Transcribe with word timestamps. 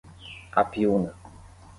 Apiúna 0.61 1.13